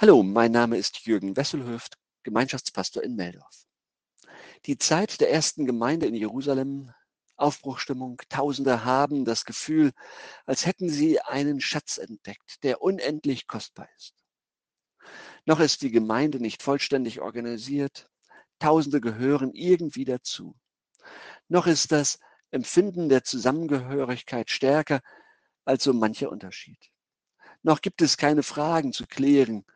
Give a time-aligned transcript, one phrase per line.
[0.00, 3.66] Hallo, mein Name ist Jürgen Wesselhöft, Gemeinschaftspastor in Meldorf.
[4.64, 6.94] Die Zeit der ersten Gemeinde in Jerusalem,
[7.36, 9.92] Aufbruchstimmung, Tausende haben das Gefühl,
[10.46, 14.14] als hätten sie einen Schatz entdeckt, der unendlich kostbar ist.
[15.44, 18.08] Noch ist die Gemeinde nicht vollständig organisiert,
[18.58, 20.56] Tausende gehören irgendwie dazu.
[21.48, 22.18] Noch ist das
[22.50, 25.02] Empfinden der Zusammengehörigkeit stärker
[25.66, 26.90] als so mancher Unterschied.
[27.62, 29.66] Noch gibt es keine Fragen zu klären,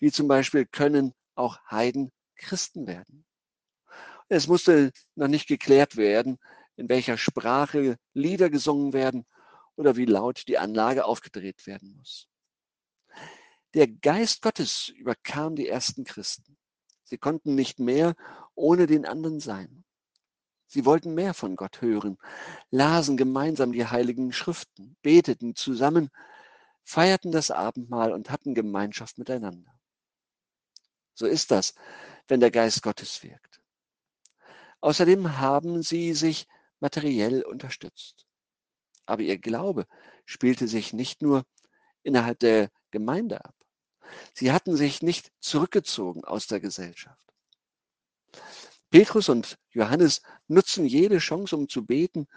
[0.00, 3.24] wie zum Beispiel können auch Heiden Christen werden.
[4.28, 6.38] Es musste noch nicht geklärt werden,
[6.76, 9.26] in welcher Sprache Lieder gesungen werden
[9.76, 12.28] oder wie laut die Anlage aufgedreht werden muss.
[13.74, 16.56] Der Geist Gottes überkam die ersten Christen.
[17.04, 18.14] Sie konnten nicht mehr
[18.54, 19.84] ohne den anderen sein.
[20.66, 22.16] Sie wollten mehr von Gott hören,
[22.70, 26.10] lasen gemeinsam die heiligen Schriften, beteten zusammen,
[26.84, 29.79] feierten das Abendmahl und hatten Gemeinschaft miteinander.
[31.20, 31.74] So ist das,
[32.28, 33.60] wenn der Geist Gottes wirkt.
[34.80, 36.48] Außerdem haben sie sich
[36.80, 38.26] materiell unterstützt.
[39.04, 39.86] Aber ihr Glaube
[40.24, 41.44] spielte sich nicht nur
[42.02, 43.54] innerhalb der Gemeinde ab.
[44.32, 47.34] Sie hatten sich nicht zurückgezogen aus der Gesellschaft.
[48.88, 52.28] Petrus und Johannes nutzen jede Chance, um zu beten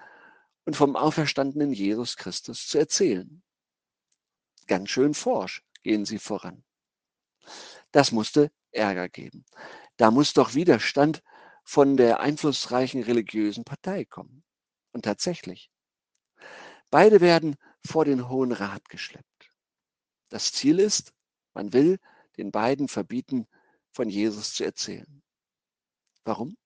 [0.65, 3.41] und vom auferstandenen Jesus Christus zu erzählen.
[4.67, 6.65] Ganz schön forsch gehen sie voran.
[7.93, 9.45] Das musste Ärger geben.
[9.97, 11.23] Da muss doch Widerstand
[11.63, 14.43] von der einflussreichen religiösen Partei kommen.
[14.91, 15.71] Und tatsächlich.
[16.89, 19.49] Beide werden vor den Hohen Rat geschleppt.
[20.29, 21.13] Das Ziel ist,
[21.53, 21.99] man will
[22.37, 23.47] den beiden verbieten,
[23.91, 25.23] von Jesus zu erzählen.
[26.23, 26.57] Warum?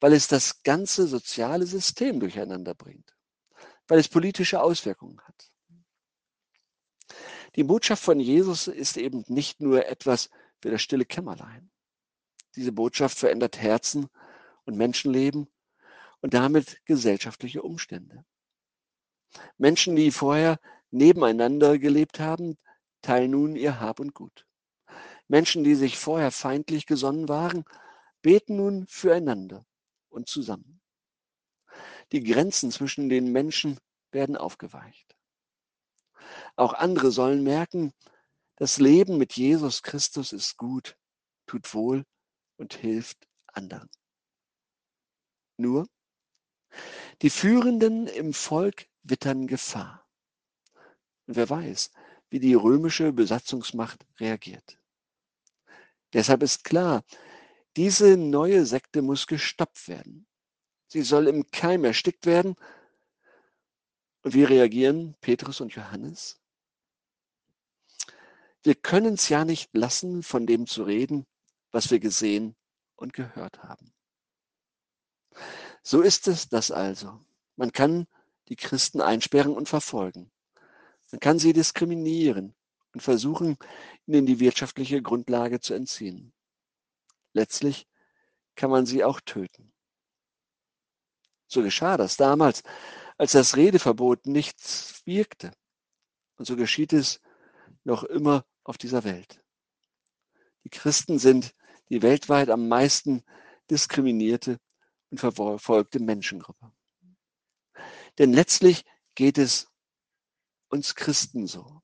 [0.00, 3.16] Weil es das ganze soziale System durcheinander bringt,
[3.86, 5.50] weil es politische Auswirkungen hat.
[7.56, 11.70] Die Botschaft von Jesus ist eben nicht nur etwas für das stille Kämmerlein.
[12.56, 14.08] Diese Botschaft verändert Herzen
[14.64, 15.48] und Menschenleben
[16.20, 18.24] und damit gesellschaftliche Umstände.
[19.58, 20.58] Menschen, die vorher
[20.90, 22.58] nebeneinander gelebt haben,
[23.02, 24.46] teilen nun ihr Hab und Gut.
[25.28, 27.64] Menschen, die sich vorher feindlich gesonnen waren,
[28.22, 29.64] beten nun füreinander
[30.08, 30.80] und zusammen.
[32.12, 33.78] Die Grenzen zwischen den Menschen
[34.10, 35.16] werden aufgeweicht.
[36.56, 37.92] Auch andere sollen merken,
[38.60, 40.94] das Leben mit Jesus Christus ist gut,
[41.46, 42.04] tut wohl
[42.58, 43.88] und hilft anderen.
[45.56, 45.88] Nur,
[47.22, 50.06] die Führenden im Volk wittern Gefahr.
[51.26, 51.90] Und wer weiß,
[52.28, 54.78] wie die römische Besatzungsmacht reagiert.
[56.12, 57.02] Deshalb ist klar,
[57.78, 60.26] diese neue Sekte muss gestoppt werden.
[60.86, 62.56] Sie soll im Keim erstickt werden.
[64.22, 66.39] Und wie reagieren Petrus und Johannes?
[68.62, 71.26] Wir können es ja nicht lassen, von dem zu reden,
[71.70, 72.56] was wir gesehen
[72.96, 73.92] und gehört haben.
[75.82, 77.24] So ist es das also.
[77.56, 78.06] Man kann
[78.48, 80.30] die Christen einsperren und verfolgen.
[81.10, 82.54] Man kann sie diskriminieren
[82.92, 83.56] und versuchen,
[84.06, 86.32] ihnen die wirtschaftliche Grundlage zu entziehen.
[87.32, 87.86] Letztlich
[88.56, 89.72] kann man sie auch töten.
[91.46, 92.62] So geschah das damals,
[93.16, 95.52] als das Redeverbot nichts wirkte.
[96.36, 97.20] Und so geschieht es
[97.84, 99.42] noch immer auf dieser Welt.
[100.64, 101.54] Die Christen sind
[101.90, 103.24] die weltweit am meisten
[103.68, 104.58] diskriminierte
[105.10, 106.72] und verfolgte Menschengruppe.
[108.18, 108.84] Denn letztlich
[109.16, 109.68] geht es
[110.68, 111.82] uns Christen so.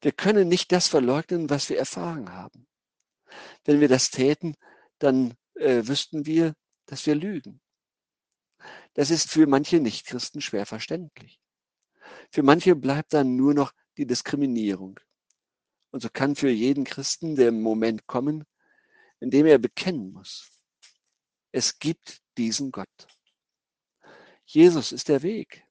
[0.00, 2.66] Wir können nicht das verleugnen, was wir erfahren haben.
[3.64, 4.56] Wenn wir das täten,
[4.98, 6.54] dann äh, wüssten wir,
[6.86, 7.60] dass wir lügen.
[8.94, 11.38] Das ist für manche Nichtchristen schwer verständlich.
[12.32, 14.98] Für manche bleibt dann nur noch die Diskriminierung.
[15.90, 18.44] Und so kann für jeden Christen der Moment kommen,
[19.20, 20.50] in dem er bekennen muss,
[21.50, 23.06] es gibt diesen Gott.
[24.44, 25.64] Jesus ist der Weg.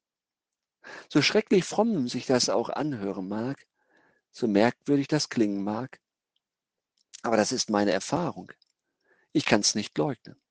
[1.09, 3.65] So schrecklich fromm sich das auch anhören mag,
[4.31, 5.99] so merkwürdig das klingen mag,
[7.23, 8.51] aber das ist meine Erfahrung.
[9.33, 10.41] Ich kann es nicht leugnen.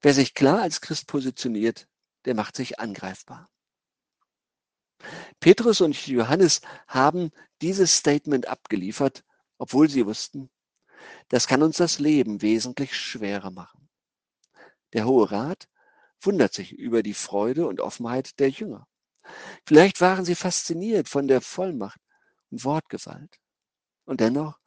[0.00, 1.88] Wer sich klar als Christ positioniert,
[2.24, 3.50] der macht sich angreifbar.
[5.40, 7.30] Petrus und Johannes haben
[7.62, 9.24] dieses Statement abgeliefert,
[9.58, 10.50] obwohl sie wussten,
[11.28, 13.88] das kann uns das Leben wesentlich schwerer machen.
[14.92, 15.68] Der Hohe Rat
[16.20, 18.86] wundert sich über die Freude und Offenheit der Jünger.
[19.64, 22.00] Vielleicht waren sie fasziniert von der Vollmacht
[22.50, 23.38] und Wortgewalt.
[24.04, 24.58] Und dennoch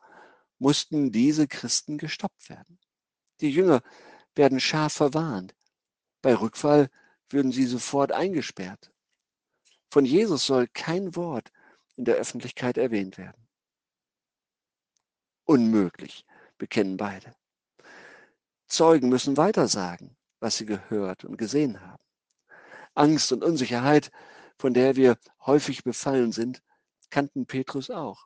[0.58, 2.80] mussten diese Christen gestoppt werden.
[3.42, 3.82] Die Jünger
[4.36, 5.54] werden scharf verwarnt.
[6.22, 6.90] Bei Rückfall
[7.30, 8.93] würden sie sofort eingesperrt.
[9.94, 11.52] Von Jesus soll kein Wort
[11.98, 13.48] in der Öffentlichkeit erwähnt werden.
[15.44, 16.26] Unmöglich,
[16.58, 17.36] bekennen beide.
[18.66, 22.04] Zeugen müssen weitersagen, was sie gehört und gesehen haben.
[22.96, 24.10] Angst und Unsicherheit,
[24.58, 26.64] von der wir häufig befallen sind,
[27.12, 28.26] kannten Petrus auch.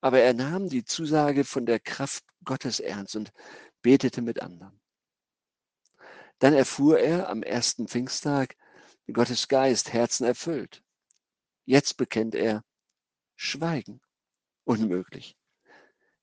[0.00, 3.32] Aber er nahm die Zusage von der Kraft Gottes ernst und
[3.82, 4.80] betete mit anderen.
[6.38, 8.56] Dann erfuhr er am ersten Pfingsttag,
[9.12, 10.82] Gottes Geist Herzen erfüllt.
[11.64, 12.64] Jetzt bekennt er,
[13.36, 14.00] Schweigen,
[14.64, 15.36] unmöglich.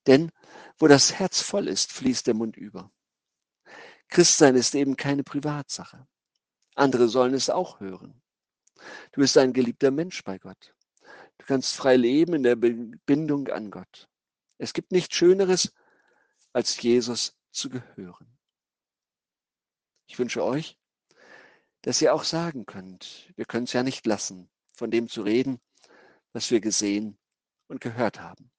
[0.08, 0.32] Denn
[0.78, 2.92] wo das Herz voll ist, fließt der Mund über.
[4.10, 6.08] Christsein ist eben keine Privatsache.
[6.76, 8.22] Andere sollen es auch hören.
[9.12, 10.76] Du bist ein geliebter Mensch bei Gott.
[11.38, 14.10] Du kannst frei leben in der Bindung an Gott.
[14.58, 15.74] Es gibt nichts Schöneres,
[16.52, 18.38] als Jesus zu gehören.
[20.08, 20.78] Ich wünsche euch,
[21.84, 25.60] dass ihr auch sagen könnt, wir können es ja nicht lassen, von dem zu reden,
[26.32, 27.18] was wir gesehen
[27.68, 28.52] und gehört haben.